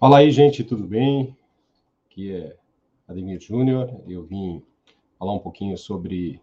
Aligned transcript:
Fala 0.00 0.20
aí, 0.20 0.30
gente, 0.30 0.64
tudo 0.64 0.86
bem? 0.86 1.36
Aqui 2.06 2.32
é 2.34 2.56
Ademir 3.06 3.38
Júnior. 3.38 4.00
Eu 4.08 4.24
vim 4.24 4.62
falar 5.18 5.34
um 5.34 5.38
pouquinho 5.38 5.76
sobre 5.76 6.40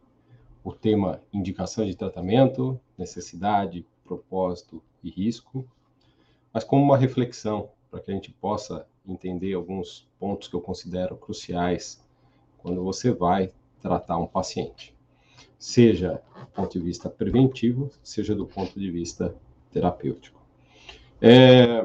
o 0.64 0.72
tema 0.72 1.24
indicação 1.33 1.83
de 1.83 1.96
tratamento, 1.96 2.80
necessidade, 2.96 3.83
propósito 4.06 4.80
e 5.04 5.09
risco, 5.09 5.67
mas 6.54 6.64
como 6.64 6.83
uma 6.83 7.00
reflexão 7.00 7.72
para 7.90 8.00
que 8.00 8.12
a 8.12 8.14
gente 8.14 8.32
possa 8.32 8.86
entender 9.04 9.56
alguns 9.56 10.08
pontos 10.20 10.48
que 10.48 10.55
eu 10.55 10.62
considero 10.62 11.18
cruciais 11.18 12.00
quando 12.60 12.84
você 12.84 13.12
vai 13.12 13.52
tratar 13.82 14.20
um 14.20 14.28
paciente, 14.28 14.94
seja 15.58 16.21
do 16.39 16.46
ponto 16.46 16.78
de 16.78 16.86
vista 16.86 17.10
preventivo, 17.10 17.89
seja 18.04 18.36
do 18.36 18.46
ponto 18.46 18.80
de 18.80 18.92
vista 18.92 19.36
terapêutico. 19.71 20.39
É, 21.20 21.84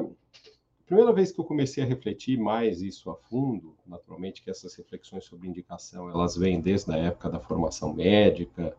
primeira 0.93 1.11
vez 1.11 1.31
que 1.31 1.39
eu 1.39 1.43
comecei 1.43 1.83
a 1.83 1.87
refletir 1.87 2.37
mais 2.37 2.83
isso 2.83 3.09
a 3.09 3.15
fundo, 3.15 3.75
naturalmente 3.83 4.43
que 4.43 4.51
essas 4.51 4.75
reflexões 4.75 5.25
sobre 5.25 5.47
indicação, 5.47 6.07
elas 6.07 6.37
vêm 6.37 6.61
desde 6.61 6.93
a 6.93 6.97
época 6.97 7.31
da 7.31 7.39
formação 7.39 7.91
médica 7.91 8.77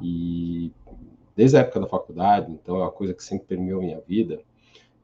e 0.00 0.70
desde 1.34 1.56
a 1.56 1.60
época 1.60 1.80
da 1.80 1.88
faculdade, 1.88 2.52
então 2.52 2.76
é 2.76 2.82
uma 2.82 2.90
coisa 2.92 3.12
que 3.12 3.24
sempre 3.24 3.48
permeou 3.48 3.82
minha 3.82 4.00
vida. 4.00 4.40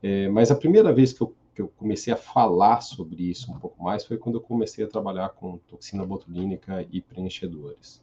É, 0.01 0.29
mas 0.29 0.53
a 0.53 0.55
primeira 0.55 0.93
vez 0.93 1.13
que 1.13 1.21
eu, 1.21 1.35
que 1.53 1.61
eu 1.63 1.69
comecei 1.77 2.13
a 2.13 2.17
falar 2.17 2.81
sobre 2.81 3.29
isso 3.29 3.51
um 3.51 3.59
pouco 3.59 3.83
mais 3.83 4.05
foi 4.05 4.17
quando 4.17 4.37
eu 4.37 4.41
comecei 4.41 4.85
a 4.85 4.89
trabalhar 4.89 5.31
com 5.31 5.59
toxina 5.69 6.07
botulínica 6.07 6.87
e 6.93 7.03
preenchedores. 7.03 8.01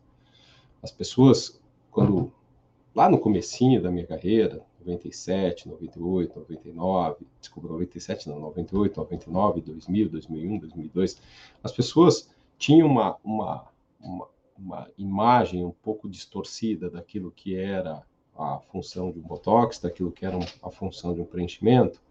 As 0.82 0.92
pessoas, 0.92 1.62
quando 1.90 2.30
lá 2.94 3.08
no 3.10 3.18
comecinho 3.18 3.82
da 3.82 3.90
minha 3.90 4.06
carreira, 4.06 4.62
97, 4.86 5.70
98, 5.70 6.40
99, 6.40 7.26
desculpa, 7.40 7.70
97 7.70 8.30
não, 8.30 8.40
98, 8.40 8.98
99, 9.00 9.62
2000, 9.62 10.10
2001, 10.10 10.58
2002, 10.60 11.22
as 11.64 11.72
pessoas 11.72 12.30
tinham 12.58 12.88
uma, 12.88 13.18
uma, 13.24 13.66
uma, 14.00 14.28
uma 14.58 14.88
imagem 14.98 15.64
um 15.64 15.72
pouco 15.72 16.10
distorcida 16.10 16.90
daquilo 16.90 17.32
que 17.32 17.56
era 17.56 18.04
a 18.36 18.60
função 18.72 19.12
de 19.12 19.20
um 19.20 19.24
botox, 19.24 19.80
daquilo 19.80 20.12
que 20.12 20.26
era 20.26 20.38
a 20.62 20.70
função 20.70 21.14
de 21.14 21.22
um 21.22 21.26
preenchimento, 21.26 22.02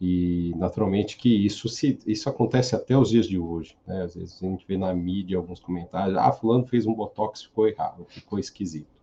e 0.00 0.52
naturalmente 0.56 1.16
que 1.16 1.28
isso 1.28 1.68
se 1.68 1.98
isso 2.06 2.28
acontece 2.28 2.76
até 2.76 2.96
os 2.98 3.08
dias 3.08 3.26
de 3.26 3.38
hoje, 3.38 3.76
né? 3.86 4.02
Às 4.02 4.14
vezes 4.14 4.42
a 4.42 4.46
gente 4.46 4.66
vê 4.66 4.76
na 4.76 4.92
mídia 4.92 5.38
alguns 5.38 5.58
comentários, 5.58 6.18
ah, 6.18 6.30
fulano 6.32 6.66
fez 6.66 6.86
um 6.86 6.92
botox, 6.92 7.44
ficou 7.44 7.66
errado, 7.66 8.04
ficou 8.08 8.38
esquisito 8.38 8.95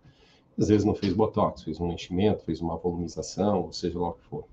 às 0.58 0.68
vezes 0.68 0.86
não 0.86 0.96
fez 0.96 1.14
botox, 1.14 1.64
fez 1.64 1.80
um 1.80 1.92
enchimento, 1.92 2.44
fez 2.44 2.62
uma 2.62 2.78
volumização, 2.78 3.64
ou 3.64 3.74
seja 3.74 4.00
lá 4.00 4.10
o 4.10 4.14
que 4.14 4.26
for. 4.26 4.46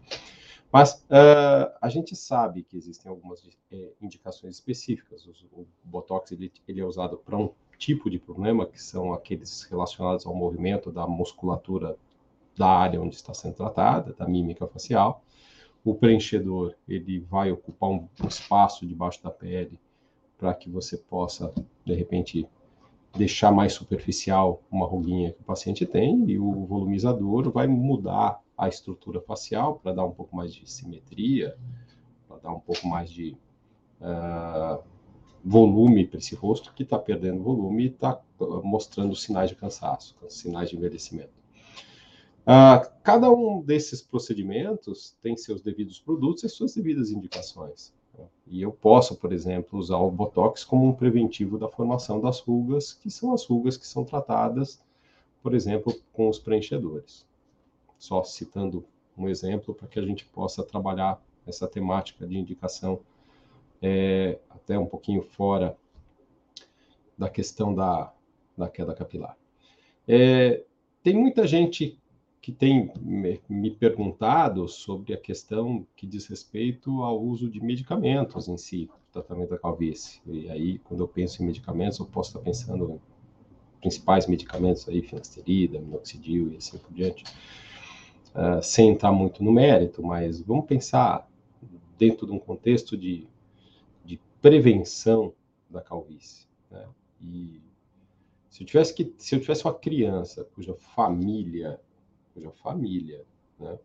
Mas 0.72 0.94
uh, 1.10 1.72
a 1.80 1.88
gente 1.88 2.14
sabe 2.14 2.62
que 2.62 2.76
existem 2.76 3.10
algumas 3.10 3.42
é, 3.72 3.90
indicações 4.00 4.54
específicas. 4.54 5.26
O, 5.26 5.62
o 5.62 5.66
botox 5.82 6.30
ele, 6.30 6.52
ele 6.66 6.80
é 6.80 6.84
usado 6.84 7.18
para 7.18 7.36
um 7.36 7.50
tipo 7.76 8.08
de 8.08 8.18
problema, 8.18 8.66
que 8.66 8.80
são 8.80 9.12
aqueles 9.12 9.62
relacionados 9.64 10.26
ao 10.26 10.34
movimento 10.34 10.92
da 10.92 11.06
musculatura 11.08 11.96
da 12.56 12.68
área 12.68 13.00
onde 13.00 13.16
está 13.16 13.34
sendo 13.34 13.54
tratada, 13.54 14.12
da 14.12 14.28
mímica 14.28 14.66
facial. 14.66 15.24
O 15.84 15.94
preenchedor 15.94 16.74
ele 16.86 17.20
vai 17.20 17.50
ocupar 17.50 17.90
um 17.90 18.06
espaço 18.28 18.86
debaixo 18.86 19.22
da 19.22 19.30
pele 19.30 19.78
para 20.38 20.54
que 20.54 20.70
você 20.70 20.96
possa, 20.96 21.52
de 21.84 21.94
repente, 21.94 22.46
deixar 23.16 23.50
mais 23.50 23.72
superficial 23.72 24.62
uma 24.70 24.86
ruguinha 24.86 25.32
que 25.32 25.40
o 25.40 25.44
paciente 25.44 25.84
tem 25.84 26.30
e 26.30 26.38
o 26.38 26.64
volumizador 26.66 27.50
vai 27.50 27.66
mudar 27.66 28.40
a 28.56 28.68
estrutura 28.68 29.20
facial 29.20 29.80
para 29.82 29.92
dar 29.92 30.04
um 30.04 30.12
pouco 30.12 30.36
mais 30.36 30.54
de 30.54 30.70
simetria, 30.70 31.56
para 32.28 32.38
dar 32.38 32.52
um 32.52 32.60
pouco 32.60 32.86
mais 32.86 33.10
de 33.10 33.36
uh, 34.00 34.82
volume 35.44 36.06
para 36.06 36.18
esse 36.18 36.34
rosto 36.34 36.72
que 36.72 36.82
está 36.82 36.98
perdendo 36.98 37.42
volume 37.42 37.84
e 37.84 37.86
está 37.86 38.20
mostrando 38.62 39.16
sinais 39.16 39.50
de 39.50 39.56
cansaço, 39.56 40.14
sinais 40.28 40.70
de 40.70 40.76
envelhecimento. 40.76 41.32
Uh, 42.42 42.90
cada 43.02 43.30
um 43.30 43.62
desses 43.62 44.02
procedimentos 44.02 45.16
tem 45.22 45.36
seus 45.36 45.60
devidos 45.60 45.98
produtos 45.98 46.44
e 46.44 46.48
suas 46.48 46.74
devidas 46.74 47.10
indicações. 47.10 47.92
E 48.46 48.62
eu 48.62 48.72
posso, 48.72 49.16
por 49.16 49.32
exemplo, 49.32 49.78
usar 49.78 49.98
o 49.98 50.10
Botox 50.10 50.64
como 50.64 50.88
um 50.88 50.92
preventivo 50.92 51.58
da 51.58 51.68
formação 51.68 52.20
das 52.20 52.40
rugas, 52.40 52.92
que 52.92 53.10
são 53.10 53.32
as 53.32 53.44
rugas 53.44 53.76
que 53.76 53.86
são 53.86 54.04
tratadas, 54.04 54.82
por 55.42 55.54
exemplo, 55.54 55.94
com 56.12 56.28
os 56.28 56.38
preenchedores. 56.38 57.24
Só 57.98 58.24
citando 58.24 58.84
um 59.16 59.28
exemplo 59.28 59.74
para 59.74 59.86
que 59.86 59.98
a 59.98 60.02
gente 60.02 60.24
possa 60.24 60.62
trabalhar 60.62 61.22
essa 61.46 61.68
temática 61.68 62.26
de 62.26 62.38
indicação 62.38 63.00
é, 63.82 64.38
até 64.48 64.78
um 64.78 64.86
pouquinho 64.86 65.22
fora 65.22 65.76
da 67.16 67.28
questão 67.28 67.74
da, 67.74 68.12
da 68.56 68.68
queda 68.68 68.94
capilar. 68.94 69.36
É, 70.08 70.64
tem 71.02 71.14
muita 71.14 71.46
gente 71.46 71.99
que 72.40 72.52
tem 72.52 72.90
me 73.48 73.70
perguntado 73.70 74.66
sobre 74.66 75.12
a 75.12 75.18
questão 75.18 75.86
que 75.94 76.06
diz 76.06 76.26
respeito 76.26 77.02
ao 77.02 77.20
uso 77.22 77.50
de 77.50 77.60
medicamentos 77.62 78.48
em 78.48 78.56
si, 78.56 78.88
tratamento 79.12 79.50
da 79.50 79.58
calvície. 79.58 80.22
E 80.26 80.48
aí, 80.48 80.78
quando 80.78 81.00
eu 81.00 81.08
penso 81.08 81.42
em 81.42 81.46
medicamentos, 81.46 81.98
eu 81.98 82.06
posso 82.06 82.30
estar 82.30 82.40
pensando 82.40 82.92
em 82.92 83.00
principais 83.80 84.26
medicamentos 84.26 84.88
aí, 84.88 85.02
finasterida, 85.02 85.78
minoxidil 85.78 86.52
e 86.52 86.56
assim 86.56 86.78
por 86.78 86.92
diante, 86.94 87.24
uh, 88.34 88.62
sem 88.62 88.90
entrar 88.90 89.12
muito 89.12 89.44
no 89.44 89.52
mérito, 89.52 90.02
mas 90.02 90.40
vamos 90.40 90.64
pensar 90.64 91.28
dentro 91.98 92.26
de 92.26 92.32
um 92.32 92.38
contexto 92.38 92.96
de, 92.96 93.28
de 94.02 94.18
prevenção 94.40 95.34
da 95.68 95.82
calvície. 95.82 96.46
Né? 96.70 96.86
E 97.20 97.60
se 98.48 98.62
eu 98.62 98.66
tivesse 98.66 98.94
que, 98.94 99.14
se 99.18 99.34
eu 99.34 99.40
tivesse 99.40 99.64
uma 99.64 99.74
criança 99.74 100.44
cuja 100.54 100.74
família 100.74 101.78
cuja 102.32 102.50
família, 102.50 103.24
né, 103.58 103.78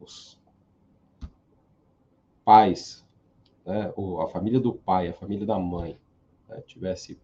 os 0.00 0.38
pais, 2.44 3.04
né, 3.64 3.92
ou 3.96 4.20
a 4.20 4.28
família 4.28 4.60
do 4.60 4.74
pai, 4.74 5.08
a 5.08 5.14
família 5.14 5.46
da 5.46 5.58
mãe, 5.58 5.98
né, 6.48 6.60
tivesse 6.62 7.18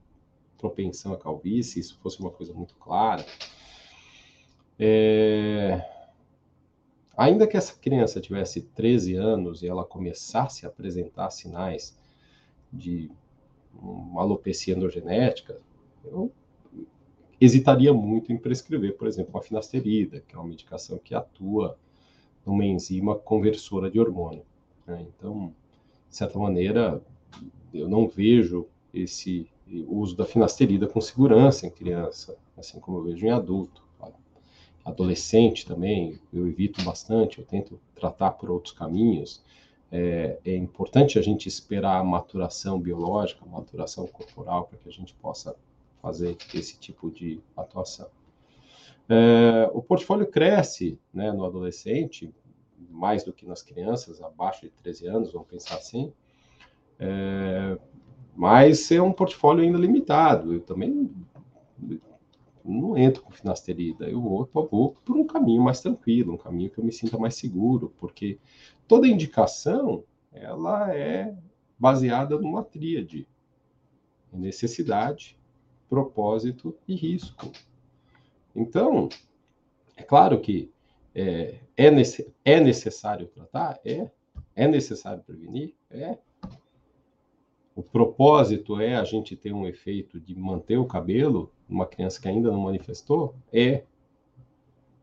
propensão 0.57 1.13
à 1.13 1.19
calvície, 1.19 1.81
isso 1.81 1.99
fosse 1.99 2.21
uma 2.21 2.31
coisa 2.31 2.53
muito 2.53 2.75
clara, 2.77 3.25
é... 4.79 5.85
ainda 7.17 7.47
que 7.47 7.57
essa 7.57 7.75
criança 7.75 8.21
tivesse 8.21 8.63
13 8.63 9.15
anos 9.15 9.63
e 9.63 9.69
ela 9.69 9.85
começasse 9.85 10.65
a 10.65 10.69
apresentar 10.69 11.31
sinais 11.31 11.99
de 12.73 13.11
uma 13.75 14.23
alopecia 14.23 14.75
androgenética, 14.75 15.61
eu 16.05 16.33
hesitaria 17.41 17.93
muito 17.93 18.33
em 18.33 18.37
prescrever, 18.37 18.97
por 18.97 19.07
exemplo, 19.07 19.39
a 19.39 19.43
finasterida, 19.43 20.21
que 20.27 20.35
é 20.35 20.39
uma 20.39 20.49
medicação 20.49 20.99
que 20.99 21.15
atua 21.15 21.79
numa 22.45 22.65
enzima 22.65 23.15
conversora 23.15 23.91
de 23.91 24.01
hormônio. 24.01 24.45
Né? 24.87 25.07
Então, 25.09 25.55
de 26.09 26.17
certa 26.17 26.39
maneira, 26.39 27.03
eu 27.73 27.89
não 27.89 28.09
vejo 28.09 28.67
esse 28.93 29.49
uso 29.87 30.17
da 30.17 30.25
finasterida 30.25 30.87
com 30.87 31.01
segurança 31.01 31.67
em 31.67 31.71
criança, 31.71 32.37
assim 32.57 32.81
como 32.81 32.99
eu 32.99 33.05
vejo 33.05 33.27
em 33.27 33.31
adulto. 33.31 33.87
Adolescente 34.85 35.67
também, 35.67 36.19
eu 36.33 36.49
evito 36.49 36.83
bastante, 36.83 37.39
eu 37.39 37.45
tento 37.45 37.79
tratar 37.95 38.31
por 38.31 38.51
outros 38.51 38.73
caminhos. 38.73 39.43
É, 39.93 40.39
é 40.47 40.57
importante 40.57 41.19
a 41.19 41.23
gente 41.23 41.47
esperar 41.47 42.01
a 42.01 42.05
maturação 42.05 42.81
biológica, 42.81 43.45
a 43.45 43.49
maturação 43.49 44.07
corporal, 44.07 44.65
para 44.65 44.79
que 44.79 44.89
a 44.89 44.93
gente 44.93 45.13
possa 45.15 45.55
fazer 46.01 46.37
esse 46.55 46.79
tipo 46.79 47.11
de 47.11 47.41
atuação. 47.57 48.09
É, 49.09 49.71
o 49.73 49.83
portfólio 49.83 50.27
cresce 50.27 50.99
né, 51.13 51.33
no 51.33 51.45
adolescente, 51.45 52.33
mais 52.91 53.25
do 53.25 53.33
que 53.33 53.47
nas 53.47 53.63
crianças, 53.63 54.21
abaixo 54.21 54.63
de 54.63 54.71
13 54.71 55.07
anos, 55.07 55.33
vamos 55.33 55.49
pensar 55.49 55.77
assim, 55.77 56.13
é, 56.99 57.79
mas 58.37 58.91
é 58.91 59.01
um 59.01 59.13
portfólio 59.13 59.65
ainda 59.65 59.79
limitado. 59.79 60.53
Eu 60.53 60.61
também 60.61 61.11
não 62.65 62.99
entro 62.99 63.23
com 63.23 63.31
finasterida, 63.31 64.09
eu 64.09 64.21
vou, 64.21 64.49
vou 64.53 64.97
por 65.05 65.17
um 65.17 65.27
caminho 65.27 65.63
mais 65.63 65.81
tranquilo, 65.81 66.35
um 66.35 66.39
caminho 66.39 66.71
que 66.71 66.79
eu 66.79 66.85
me 66.85 66.93
sinta 66.93 67.17
mais 67.17 67.35
seguro, 67.35 67.95
porque 67.99 68.39
toda 68.87 69.09
indicação 69.09 70.05
ela 70.33 70.95
é 70.95 71.35
baseada 71.79 72.39
numa 72.39 72.63
tríade, 72.63 73.27
necessidade, 74.33 75.38
propósito 75.89 76.77
e 76.87 76.95
risco. 76.95 77.51
Então, 78.55 79.09
é 79.97 80.03
claro 80.03 80.41
que 80.41 80.71
é, 81.15 81.61
é, 81.77 81.91
nesse, 81.91 82.33
é 82.45 82.61
necessário 82.61 83.27
tratar? 83.29 83.81
É. 83.85 84.11
É 84.55 84.67
necessário 84.67 85.23
prevenir? 85.23 85.75
É. 85.91 86.19
O 87.75 87.83
propósito 87.83 88.81
é 88.81 88.97
a 88.97 89.05
gente 89.05 89.37
ter 89.37 89.53
um 89.53 89.67
efeito 89.67 90.19
de 90.19 90.35
manter 90.35 90.77
o 90.77 90.87
cabelo 90.87 91.53
numa 91.69 91.87
criança 91.87 92.21
que 92.21 92.29
ainda 92.29 92.51
não 92.51 92.61
manifestou? 92.61 93.35
É. 93.53 93.85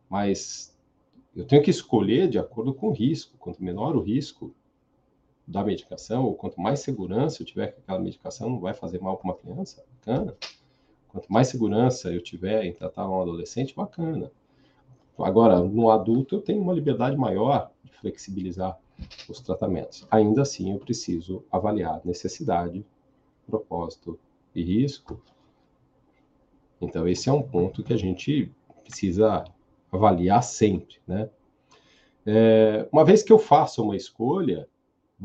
Mas 0.10 0.78
eu 1.36 1.46
tenho 1.46 1.64
que 1.64 1.72
escolher 1.72 2.30
de 2.30 2.38
acordo 2.38 2.74
com 2.74 2.88
o 2.88 2.94
risco. 2.94 3.38
Quanto 3.38 3.64
menor 3.64 3.96
o 3.96 4.02
risco, 4.02 4.54
da 5.48 5.64
medicação, 5.64 6.26
ou 6.26 6.36
quanto 6.36 6.60
mais 6.60 6.80
segurança 6.80 7.42
eu 7.42 7.46
tiver 7.46 7.68
que 7.68 7.80
aquela 7.80 8.00
medicação 8.00 8.50
não 8.50 8.60
vai 8.60 8.74
fazer 8.74 9.00
mal 9.00 9.18
para 9.18 9.30
uma 9.30 9.38
criança, 9.38 9.86
bacana. 9.94 10.36
Quanto 11.16 11.32
mais 11.32 11.48
segurança 11.48 12.12
eu 12.12 12.22
tiver 12.22 12.66
em 12.66 12.74
tratar 12.74 13.10
um 13.10 13.22
adolescente, 13.22 13.74
bacana. 13.74 14.30
Agora, 15.18 15.62
no 15.62 15.90
adulto, 15.90 16.36
eu 16.36 16.42
tenho 16.42 16.62
uma 16.62 16.74
liberdade 16.74 17.16
maior 17.16 17.72
de 17.86 17.94
flexibilizar 17.94 18.78
os 19.30 19.40
tratamentos. 19.40 20.06
Ainda 20.12 20.42
assim, 20.42 20.74
eu 20.74 20.78
preciso 20.78 21.42
avaliar 21.50 22.02
necessidade, 22.04 22.86
propósito 23.48 24.20
e 24.54 24.62
risco. 24.62 25.22
Então, 26.82 27.08
esse 27.08 27.30
é 27.30 27.32
um 27.32 27.42
ponto 27.42 27.82
que 27.82 27.94
a 27.94 27.98
gente 27.98 28.52
precisa 28.84 29.46
avaliar 29.90 30.44
sempre, 30.44 30.98
né? 31.08 31.30
É, 32.26 32.90
uma 32.92 33.06
vez 33.06 33.24
que 33.24 33.32
eu 33.32 33.40
faço 33.40 33.82
uma 33.82 33.96
escolha 33.96 34.68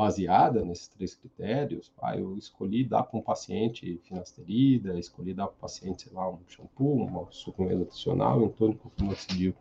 baseada 0.01 0.65
nesses 0.65 0.89
três 0.89 1.15
critérios, 1.15 1.93
ah, 2.01 2.17
eu 2.17 2.39
escolhi 2.39 2.83
dar 2.83 3.03
para 3.03 3.19
um 3.19 3.23
paciente 3.23 4.01
finasterida, 4.05 4.99
escolhi 4.99 5.35
dar 5.35 5.47
para 5.49 5.57
o 5.57 5.61
paciente, 5.61 6.05
sei 6.05 6.13
lá, 6.15 6.27
um 6.27 6.39
shampoo, 6.49 7.05
um 7.05 7.31
suplemento 7.31 7.81
nutricional, 7.81 8.43
um 8.43 8.49
tônico 8.49 8.91
finoxidil. 8.97 9.55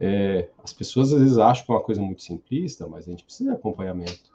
É, 0.00 0.48
as 0.64 0.72
pessoas 0.72 1.12
às 1.12 1.20
vezes 1.20 1.36
acham 1.36 1.66
que 1.66 1.70
é 1.70 1.74
uma 1.74 1.82
coisa 1.82 2.00
muito 2.00 2.22
simplista, 2.22 2.88
mas 2.88 3.06
a 3.06 3.10
gente 3.10 3.22
precisa 3.22 3.50
de 3.50 3.56
acompanhamento. 3.56 4.32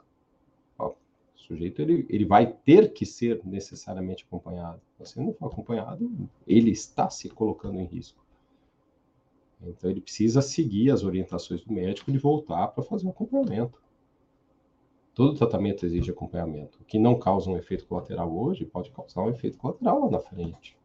o 0.78 0.94
sujeito 1.34 1.82
ele, 1.82 2.06
ele 2.08 2.24
vai 2.24 2.46
ter 2.46 2.92
que 2.92 3.04
ser 3.04 3.40
necessariamente 3.44 4.24
acompanhado. 4.24 4.80
Se 5.02 5.18
ele 5.18 5.26
não 5.26 5.34
for 5.34 5.46
acompanhado, 5.46 6.08
ele 6.46 6.70
está 6.70 7.10
se 7.10 7.28
colocando 7.28 7.80
em 7.80 7.86
risco. 7.86 8.24
Então, 9.60 9.90
ele 9.90 10.00
precisa 10.00 10.40
seguir 10.40 10.92
as 10.92 11.02
orientações 11.02 11.60
do 11.60 11.72
médico 11.72 12.12
de 12.12 12.18
voltar 12.18 12.68
para 12.68 12.84
fazer 12.84 13.04
o 13.08 13.10
acompanhamento. 13.10 13.84
Todo 15.16 15.34
tratamento 15.34 15.86
exige 15.86 16.10
acompanhamento. 16.10 16.78
O 16.78 16.84
que 16.84 16.98
não 16.98 17.18
causa 17.18 17.48
um 17.48 17.56
efeito 17.56 17.86
colateral 17.86 18.30
hoje 18.30 18.66
pode 18.66 18.90
causar 18.90 19.22
um 19.22 19.30
efeito 19.30 19.56
colateral 19.56 20.04
lá 20.04 20.10
na 20.10 20.20
frente. 20.20 20.76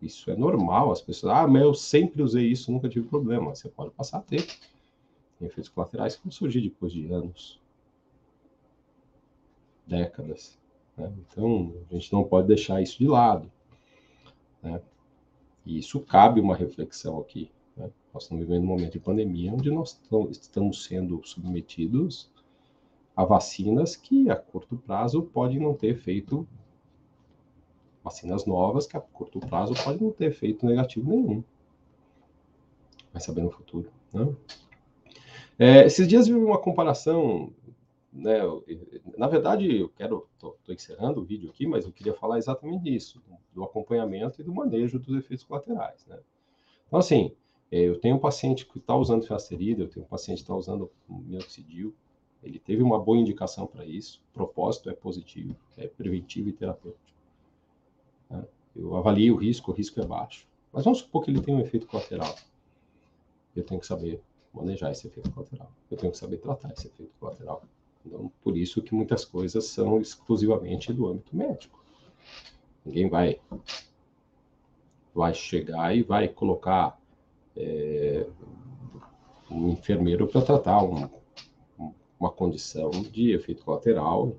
Isso 0.00 0.30
é 0.30 0.36
normal. 0.36 0.92
As 0.92 1.02
pessoas, 1.02 1.34
ah, 1.34 1.48
mas 1.48 1.60
eu 1.60 1.74
sempre 1.74 2.22
usei 2.22 2.46
isso, 2.46 2.70
nunca 2.70 2.88
tive 2.88 3.08
problema. 3.08 3.52
Você 3.52 3.68
pode 3.68 3.90
passar 3.90 4.18
a 4.18 4.22
ter. 4.22 4.46
Tem 5.40 5.48
efeitos 5.48 5.68
colaterais 5.68 6.14
que 6.14 6.22
vão 6.22 6.30
surgir 6.30 6.60
depois 6.60 6.92
de 6.92 7.12
anos, 7.12 7.60
décadas. 9.84 10.56
Né? 10.96 11.12
Então, 11.18 11.74
a 11.90 11.94
gente 11.94 12.12
não 12.12 12.22
pode 12.22 12.46
deixar 12.46 12.80
isso 12.80 12.96
de 12.96 13.08
lado. 13.08 13.50
Né? 14.62 14.80
E 15.66 15.78
isso 15.80 15.98
cabe 15.98 16.40
uma 16.40 16.54
reflexão 16.54 17.18
aqui. 17.18 17.50
Né? 17.76 17.90
Nós 18.12 18.22
estamos 18.22 18.46
vivendo 18.46 18.62
um 18.62 18.68
momento 18.68 18.92
de 18.92 19.00
pandemia 19.00 19.52
onde 19.52 19.68
nós 19.68 20.00
estamos 20.30 20.84
sendo 20.84 21.20
submetidos 21.24 22.32
a 23.16 23.24
vacinas 23.24 23.94
que 23.94 24.28
a 24.30 24.36
curto 24.36 24.76
prazo 24.76 25.22
podem 25.22 25.60
não 25.60 25.74
ter 25.74 25.88
efeito, 25.88 26.46
vacinas 28.02 28.44
novas 28.44 28.86
que 28.86 28.96
a 28.96 29.00
curto 29.00 29.38
prazo 29.40 29.74
podem 29.82 30.00
não 30.00 30.12
ter 30.12 30.26
efeito 30.26 30.66
negativo 30.66 31.08
nenhum. 31.10 31.44
Vai 33.12 33.22
saber 33.22 33.42
no 33.42 33.50
futuro. 33.50 33.90
Né? 34.12 34.34
É, 35.58 35.86
esses 35.86 36.06
dias 36.08 36.26
vi 36.26 36.34
uma 36.34 36.58
comparação, 36.58 37.52
né, 38.12 38.40
na 39.16 39.28
verdade 39.28 39.80
eu 39.80 39.88
quero, 39.88 40.28
estou 40.34 40.56
encerrando 40.68 41.20
o 41.20 41.24
vídeo 41.24 41.50
aqui, 41.50 41.66
mas 41.66 41.84
eu 41.84 41.92
queria 41.92 42.14
falar 42.14 42.38
exatamente 42.38 42.82
disso, 42.82 43.22
do 43.54 43.62
acompanhamento 43.62 44.40
e 44.40 44.44
do 44.44 44.52
manejo 44.52 44.98
dos 44.98 45.16
efeitos 45.16 45.44
colaterais. 45.44 46.04
Né? 46.06 46.18
Então 46.88 46.98
assim, 46.98 47.32
é, 47.70 47.78
eu 47.78 48.00
tenho 48.00 48.16
um 48.16 48.20
paciente 48.20 48.66
que 48.66 48.78
está 48.78 48.96
usando 48.96 49.22
finasterida, 49.22 49.82
eu 49.82 49.88
tenho 49.88 50.04
um 50.04 50.08
paciente 50.08 50.38
que 50.38 50.42
está 50.42 50.56
usando 50.56 50.90
minoxidil, 51.08 51.94
ele 52.44 52.58
teve 52.58 52.82
uma 52.82 52.98
boa 52.98 53.16
indicação 53.16 53.66
para 53.66 53.84
isso, 53.86 54.20
o 54.30 54.34
propósito 54.34 54.90
é 54.90 54.92
positivo, 54.92 55.56
é 55.78 55.88
preventivo 55.88 56.50
e 56.50 56.52
terapêutico. 56.52 57.02
Né? 58.28 58.44
Eu 58.76 58.94
avaliei 58.96 59.30
o 59.30 59.36
risco, 59.36 59.70
o 59.70 59.74
risco 59.74 60.00
é 60.00 60.06
baixo. 60.06 60.46
Mas 60.72 60.84
vamos 60.84 60.98
supor 60.98 61.24
que 61.24 61.30
ele 61.30 61.40
tem 61.40 61.54
um 61.54 61.60
efeito 61.60 61.86
colateral. 61.86 62.34
Eu 63.56 63.64
tenho 63.64 63.80
que 63.80 63.86
saber 63.86 64.20
manejar 64.52 64.92
esse 64.92 65.06
efeito 65.06 65.30
colateral. 65.30 65.70
Eu 65.90 65.96
tenho 65.96 66.12
que 66.12 66.18
saber 66.18 66.36
tratar 66.38 66.72
esse 66.72 66.88
efeito 66.88 67.12
colateral. 67.18 67.62
Então, 68.04 68.30
por 68.42 68.56
isso 68.56 68.82
que 68.82 68.94
muitas 68.94 69.24
coisas 69.24 69.64
são 69.66 70.00
exclusivamente 70.00 70.92
do 70.92 71.06
âmbito 71.06 71.34
médico. 71.34 71.82
Ninguém 72.84 73.08
vai 73.08 73.40
vai 75.14 75.32
chegar 75.32 75.96
e 75.96 76.02
vai 76.02 76.26
colocar 76.26 77.00
é, 77.56 78.26
um 79.48 79.70
enfermeiro 79.70 80.26
para 80.26 80.42
tratar 80.42 80.82
um, 80.82 81.08
uma 82.24 82.32
condição 82.32 82.90
de 82.90 83.32
efeito 83.32 83.62
colateral 83.64 84.34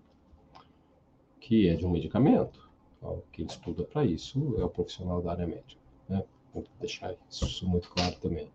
que 1.40 1.70
é 1.70 1.76
de 1.76 1.86
um 1.86 1.92
medicamento. 1.92 2.68
Então, 2.98 3.22
quem 3.32 3.46
estuda 3.46 3.84
para 3.84 4.04
isso 4.04 4.56
é 4.58 4.66
o 4.66 4.70
profissional 4.70 5.22
da 5.22 5.32
área 5.32 5.46
médica. 5.46 5.80
Né? 6.10 6.24
Vou 6.52 6.64
deixar 6.80 7.16
isso 7.30 7.68
muito 7.68 7.88
claro 7.92 8.16
também. 8.20 8.50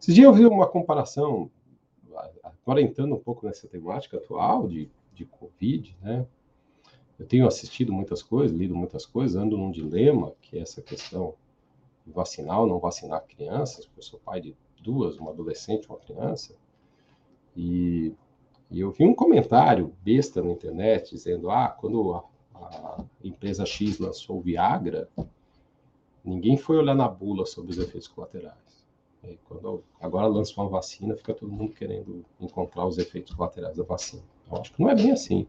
Esses 0.00 0.14
dias 0.14 0.24
eu 0.24 0.32
vi 0.32 0.46
uma 0.46 0.66
comparação, 0.66 1.50
agora 2.42 2.80
entrando 2.80 3.14
um 3.14 3.18
pouco 3.18 3.44
nessa 3.44 3.68
temática 3.68 4.16
atual 4.16 4.66
de, 4.66 4.90
de 5.14 5.26
Covid, 5.26 5.94
né? 6.00 6.26
Eu 7.18 7.26
tenho 7.26 7.46
assistido 7.46 7.92
muitas 7.92 8.22
coisas, 8.22 8.56
lido 8.56 8.74
muitas 8.74 9.06
coisas, 9.06 9.36
ando 9.36 9.56
num 9.56 9.70
dilema, 9.70 10.32
que 10.40 10.58
é 10.58 10.62
essa 10.62 10.80
questão 10.82 11.34
vacinar 12.06 12.60
ou 12.60 12.66
não 12.66 12.80
vacinar 12.80 13.24
crianças, 13.26 13.84
porque 13.84 14.00
eu 14.00 14.04
sou 14.04 14.18
pai 14.18 14.40
de 14.40 14.56
duas, 14.82 15.18
uma 15.18 15.30
adolescente 15.30 15.84
e 15.84 15.88
uma 15.88 15.98
criança, 15.98 16.56
e, 17.56 18.12
e, 18.72 18.80
eu 18.80 18.90
vi 18.90 19.04
um 19.04 19.14
comentário 19.14 19.92
besta 20.02 20.42
na 20.42 20.50
internet 20.50 21.10
dizendo, 21.10 21.50
ah, 21.50 21.68
quando 21.68 22.14
a, 22.14 22.24
a 22.54 23.04
empresa 23.22 23.66
X 23.66 23.98
lançou 23.98 24.38
o 24.38 24.40
Viagra, 24.40 25.08
ninguém 26.24 26.56
foi 26.56 26.76
olhar 26.76 26.94
na 26.94 27.08
bula 27.08 27.46
sobre 27.46 27.72
os 27.72 27.78
efeitos 27.78 28.08
colaterais. 28.08 28.56
E 29.24 29.38
quando 29.48 29.84
agora 30.00 30.26
lança 30.26 30.60
uma 30.60 30.68
vacina, 30.68 31.16
fica 31.16 31.32
todo 31.32 31.52
mundo 31.52 31.72
querendo 31.72 32.24
encontrar 32.40 32.86
os 32.86 32.98
efeitos 32.98 33.34
colaterais 33.34 33.76
da 33.76 33.84
vacina. 33.84 34.22
Eu 34.50 34.58
acho 34.58 34.72
que 34.72 34.82
não 34.82 34.90
é 34.90 34.94
bem 34.94 35.12
assim. 35.12 35.46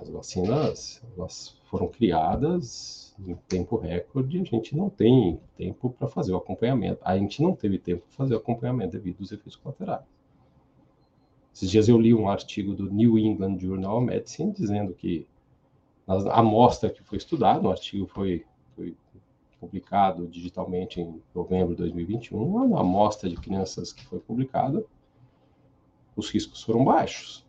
As 0.00 0.08
vacinas 0.08 1.02
elas 1.16 1.54
foram 1.64 1.88
criadas 1.88 3.14
em 3.18 3.34
tempo 3.46 3.76
recorde, 3.76 4.40
a 4.40 4.44
gente 4.44 4.74
não 4.74 4.88
tem 4.88 5.38
tempo 5.56 5.90
para 5.90 6.08
fazer 6.08 6.32
o 6.32 6.36
acompanhamento. 6.36 7.00
A 7.02 7.16
gente 7.18 7.42
não 7.42 7.54
teve 7.54 7.78
tempo 7.78 8.02
para 8.06 8.16
fazer 8.16 8.34
o 8.34 8.38
acompanhamento 8.38 8.92
devido 8.92 9.20
aos 9.20 9.32
efeitos 9.32 9.56
colaterais. 9.56 10.04
Esses 11.52 11.70
dias 11.70 11.88
eu 11.88 12.00
li 12.00 12.14
um 12.14 12.28
artigo 12.28 12.74
do 12.74 12.90
New 12.90 13.18
England 13.18 13.58
Journal 13.58 13.98
of 13.98 14.06
Medicine 14.06 14.52
dizendo 14.52 14.94
que 14.94 15.26
a 16.06 16.40
amostra 16.40 16.90
que 16.90 17.02
foi 17.02 17.18
estudada, 17.18 17.66
o 17.66 17.70
artigo 17.70 18.06
foi, 18.06 18.44
foi 18.74 18.96
publicado 19.60 20.26
digitalmente 20.26 21.00
em 21.00 21.22
novembro 21.34 21.74
de 21.74 21.82
2021, 21.82 22.76
a 22.76 22.80
amostra 22.80 23.28
de 23.28 23.36
crianças 23.36 23.92
que 23.92 24.04
foi 24.04 24.18
publicada, 24.18 24.84
os 26.16 26.30
riscos 26.30 26.62
foram 26.62 26.84
baixos. 26.84 27.46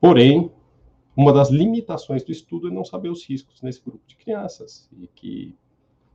Porém, 0.00 0.52
uma 1.16 1.32
das 1.32 1.48
limitações 1.48 2.22
do 2.22 2.30
estudo 2.30 2.68
é 2.68 2.70
não 2.70 2.84
saber 2.84 3.08
os 3.08 3.24
riscos 3.24 3.62
nesse 3.62 3.82
grupo 3.82 4.06
de 4.06 4.14
crianças 4.16 4.88
e 4.98 5.06
que 5.06 5.56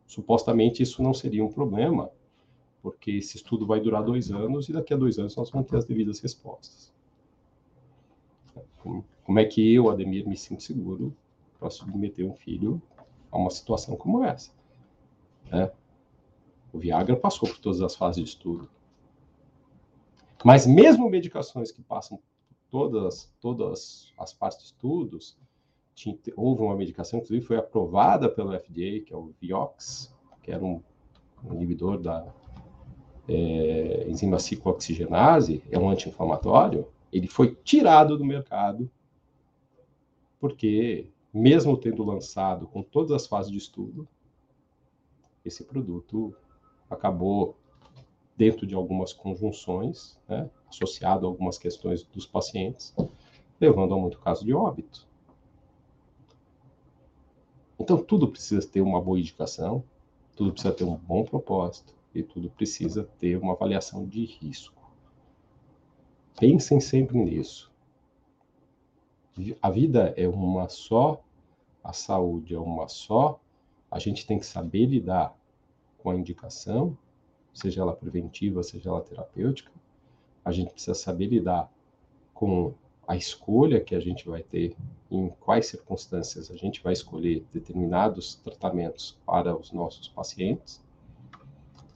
supostamente 0.05 0.83
isso 0.83 1.01
não 1.01 1.13
seria 1.13 1.43
um 1.43 1.51
problema, 1.51 2.10
porque 2.81 3.11
esse 3.11 3.38
estudo 3.38 3.65
vai 3.65 3.79
durar 3.79 4.03
dois 4.03 4.31
anos 4.31 4.67
e 4.67 4.73
daqui 4.73 4.93
a 4.93 4.97
dois 4.97 5.19
anos 5.19 5.35
nós 5.35 5.50
vamos 5.50 5.69
ter 5.69 5.77
as 5.77 5.85
devidas 5.85 6.19
respostas. 6.19 6.91
Como 9.23 9.39
é 9.39 9.45
que 9.45 9.73
eu, 9.73 9.89
Ademir, 9.89 10.27
me 10.27 10.35
sinto 10.35 10.63
seguro 10.63 11.15
para 11.59 11.69
submeter 11.69 12.25
um 12.25 12.33
filho 12.33 12.81
a 13.31 13.38
uma 13.38 13.51
situação 13.51 13.95
como 13.95 14.23
essa? 14.23 14.51
Né? 15.50 15.71
O 16.73 16.79
Viagra 16.79 17.15
passou 17.15 17.47
por 17.47 17.59
todas 17.59 17.81
as 17.81 17.95
fases 17.95 18.23
de 18.23 18.29
estudo. 18.29 18.67
Mas 20.43 20.65
mesmo 20.65 21.07
medicações 21.09 21.71
que 21.71 21.83
passam 21.83 22.19
todas, 22.71 23.31
todas 23.39 24.11
as 24.17 24.33
partes 24.33 24.59
de 24.59 24.65
estudos, 24.65 25.38
tinha, 25.93 26.17
houve 26.35 26.63
uma 26.63 26.75
medicação, 26.75 27.19
inclusive 27.19 27.45
foi 27.45 27.57
aprovada 27.57 28.27
pelo 28.27 28.57
FDA, 28.57 29.01
que 29.05 29.11
é 29.11 29.15
o 29.15 29.33
Vioxx, 29.39 30.11
que 30.41 30.51
era 30.51 30.63
um 30.63 30.81
inibidor 31.51 32.00
da 32.00 32.33
é, 33.33 34.09
enzima 34.09 34.38
ciclooxigenase, 34.39 35.63
é 35.71 35.79
um 35.79 35.89
anti-inflamatório, 35.89 36.88
ele 37.11 37.27
foi 37.27 37.55
tirado 37.55 38.17
do 38.17 38.25
mercado, 38.25 38.91
porque, 40.39 41.07
mesmo 41.33 41.77
tendo 41.77 42.03
lançado 42.03 42.67
com 42.67 42.83
todas 42.83 43.11
as 43.11 43.27
fases 43.27 43.51
de 43.51 43.57
estudo, 43.57 44.07
esse 45.45 45.63
produto 45.63 46.35
acabou 46.89 47.55
dentro 48.35 48.67
de 48.67 48.75
algumas 48.75 49.13
conjunções, 49.13 50.19
né, 50.27 50.50
associado 50.67 51.25
a 51.25 51.29
algumas 51.29 51.57
questões 51.57 52.03
dos 52.03 52.25
pacientes, 52.25 52.93
levando 53.59 53.93
a 53.93 53.97
muito 53.97 54.19
caso 54.19 54.43
de 54.43 54.53
óbito. 54.53 55.07
Então, 57.79 57.97
tudo 58.03 58.27
precisa 58.27 58.67
ter 58.67 58.81
uma 58.81 59.01
boa 59.01 59.19
indicação, 59.19 59.83
tudo 60.35 60.51
precisa 60.51 60.73
ter 60.73 60.83
um 60.83 60.95
bom 60.95 61.23
propósito 61.23 62.00
e 62.13 62.24
tudo 62.24 62.50
precisa 62.50 63.03
ter 63.18 63.38
uma 63.38 63.53
avaliação 63.53 64.06
de 64.06 64.25
risco. 64.25 64.82
pensem 66.39 66.80
sempre 66.80 67.18
nisso. 67.18 67.72
A 69.62 69.70
vida 69.70 70.13
é 70.18 70.27
uma 70.27 70.68
só, 70.68 71.24
a 71.84 71.94
saúde 71.94 72.53
é 72.53 72.60
uma 72.60 72.88
só, 72.88 73.39
a 73.89 74.00
gente 74.00 74.25
tem 74.25 74.39
que 74.39 74.46
saber 74.46 74.86
lidar 74.86 75.36
com 75.98 76.10
a 76.10 76.15
indicação, 76.15 76.98
seja 77.53 77.82
ela 77.82 77.96
preventiva, 77.96 78.63
seja 78.63 78.89
ela 78.89 79.01
terapêutica. 79.01 79.72
A 80.44 80.51
gente 80.51 80.72
precisa 80.72 80.96
saber 80.96 81.27
lidar 81.27 81.72
com 82.34 82.74
a 83.08 83.15
escolha 83.15 83.82
que 83.82 83.94
a 83.94 84.00
gente 84.00 84.27
vai 84.27 84.41
ter, 84.41 84.75
em 85.10 85.30
quais 85.39 85.68
circunstâncias 85.68 86.50
a 86.50 86.56
gente 86.56 86.82
vai 86.82 86.94
escolher 86.94 87.46
determinados 87.53 88.36
tratamentos 88.36 89.18
para 89.25 89.56
os 89.56 89.72
nossos 89.72 90.08
pacientes. 90.08 90.82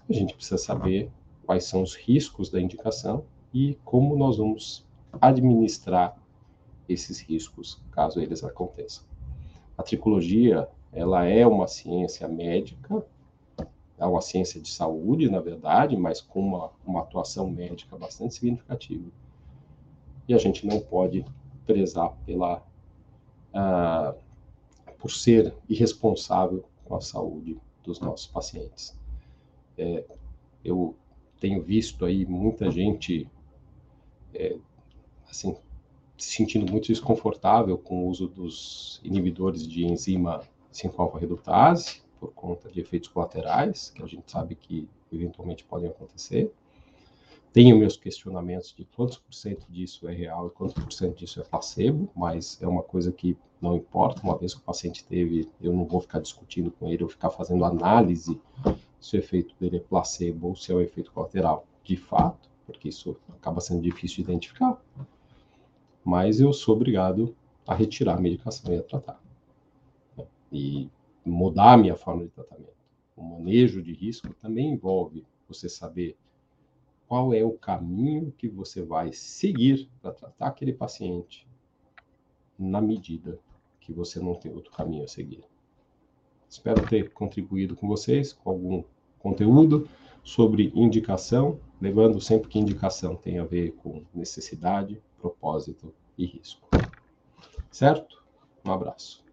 A 0.09 0.13
gente 0.13 0.35
precisa 0.35 0.57
saber 0.57 1.11
quais 1.45 1.65
são 1.65 1.81
os 1.81 1.95
riscos 1.95 2.49
da 2.49 2.61
indicação 2.61 3.25
e 3.53 3.77
como 3.83 4.15
nós 4.15 4.37
vamos 4.37 4.85
administrar 5.21 6.17
esses 6.87 7.19
riscos, 7.19 7.81
caso 7.91 8.19
eles 8.19 8.43
aconteçam. 8.43 9.03
A 9.77 9.83
tricologia, 9.83 10.67
ela 10.91 11.25
é 11.25 11.45
uma 11.45 11.67
ciência 11.67 12.27
médica, 12.27 13.03
é 13.97 14.05
uma 14.05 14.21
ciência 14.21 14.61
de 14.61 14.69
saúde, 14.69 15.29
na 15.29 15.39
verdade, 15.39 15.95
mas 15.97 16.21
com 16.21 16.41
uma, 16.41 16.71
uma 16.85 17.01
atuação 17.01 17.49
médica 17.49 17.97
bastante 17.97 18.35
significativa. 18.35 19.09
E 20.27 20.33
a 20.33 20.37
gente 20.37 20.67
não 20.67 20.79
pode 20.79 21.25
prezar 21.65 22.13
pela, 22.25 22.61
uh, 23.53 24.15
por 24.99 25.11
ser 25.11 25.55
irresponsável 25.67 26.63
com 26.83 26.95
a 26.95 27.01
saúde 27.01 27.57
dos 27.83 27.99
nossos 27.99 28.27
pacientes. 28.27 28.95
É, 29.77 30.05
eu 30.63 30.95
tenho 31.39 31.61
visto 31.61 32.05
aí 32.05 32.25
muita 32.25 32.71
gente 32.71 33.27
é, 34.33 34.57
assim 35.29 35.55
se 36.17 36.31
sentindo 36.31 36.71
muito 36.71 36.87
desconfortável 36.87 37.77
com 37.77 38.05
o 38.05 38.09
uso 38.09 38.27
dos 38.27 39.01
inibidores 39.03 39.67
de 39.67 39.85
enzima 39.85 40.41
5-alfa-redutase 40.73 42.01
por 42.19 42.31
conta 42.33 42.69
de 42.69 42.79
efeitos 42.79 43.09
colaterais, 43.09 43.91
que 43.93 44.01
a 44.01 44.07
gente 44.07 44.31
sabe 44.31 44.55
que 44.55 44.87
eventualmente 45.11 45.63
podem 45.65 45.89
acontecer. 45.89 46.51
Tenho 47.51 47.77
meus 47.77 47.95
questionamentos 47.95 48.73
de 48.75 48.83
quantos 48.83 49.17
por 49.17 49.33
cento 49.33 49.65
disso 49.69 50.07
é 50.09 50.13
real 50.13 50.47
e 50.47 50.51
quantos 50.51 50.81
por 50.81 50.91
cento 50.91 51.17
disso 51.17 51.39
é 51.39 51.43
placebo, 51.43 52.09
mas 52.15 52.61
é 52.61 52.67
uma 52.67 52.83
coisa 52.83 53.11
que 53.11 53.37
não 53.61 53.75
importa, 53.75 54.21
uma 54.21 54.37
vez 54.37 54.53
que 54.53 54.59
o 54.59 54.63
paciente 54.63 55.05
teve, 55.05 55.49
eu 55.61 55.71
não 55.71 55.85
vou 55.85 56.01
ficar 56.01 56.19
discutindo 56.19 56.69
com 56.71 56.89
ele, 56.89 57.03
ou 57.03 57.09
ficar 57.09 57.29
fazendo 57.29 57.63
análise 57.63 58.39
se 58.99 59.15
o 59.15 59.19
efeito 59.19 59.55
dele 59.59 59.77
é 59.77 59.79
placebo 59.79 60.47
ou 60.47 60.55
se 60.55 60.71
é 60.71 60.75
um 60.75 60.81
efeito 60.81 61.11
colateral, 61.11 61.65
de 61.83 61.95
fato, 61.95 62.49
porque 62.65 62.89
isso 62.89 63.15
acaba 63.29 63.61
sendo 63.61 63.81
difícil 63.81 64.17
de 64.17 64.31
identificar. 64.31 64.81
Mas 66.03 66.39
eu 66.39 66.51
sou 66.53 66.75
obrigado 66.75 67.35
a 67.67 67.73
retirar 67.73 68.17
a 68.17 68.21
medicação 68.21 68.73
e 68.73 68.77
a 68.77 68.83
tratar. 68.83 69.21
E 70.51 70.89
mudar 71.25 71.73
a 71.73 71.77
minha 71.77 71.95
forma 71.95 72.23
de 72.23 72.29
tratamento. 72.29 72.75
O 73.15 73.23
manejo 73.23 73.81
de 73.81 73.93
risco 73.93 74.33
também 74.35 74.73
envolve 74.73 75.25
você 75.47 75.69
saber 75.69 76.17
qual 77.07 77.33
é 77.33 77.43
o 77.43 77.51
caminho 77.51 78.33
que 78.37 78.47
você 78.47 78.81
vai 78.83 79.13
seguir 79.13 79.89
para 80.01 80.11
tratar 80.11 80.47
aquele 80.47 80.73
paciente 80.73 81.47
na 82.57 82.81
medida 82.81 83.39
que 83.79 83.93
você 83.93 84.19
não 84.19 84.35
tem 84.35 84.51
outro 84.51 84.71
caminho 84.71 85.03
a 85.03 85.07
seguir. 85.07 85.43
Espero 86.55 86.87
ter 86.87 87.11
contribuído 87.11 87.75
com 87.75 87.85
vocês 87.85 88.31
com 88.31 88.49
algum 88.49 88.83
conteúdo 89.19 89.89
sobre 90.23 90.71
indicação, 90.73 91.59
lembrando 91.81 92.21
sempre 92.21 92.47
que 92.47 92.57
indicação 92.57 93.13
tem 93.13 93.39
a 93.39 93.43
ver 93.43 93.73
com 93.83 94.03
necessidade, 94.13 95.01
propósito 95.19 95.93
e 96.17 96.25
risco. 96.25 96.65
Certo? 97.69 98.23
Um 98.63 98.71
abraço. 98.71 99.24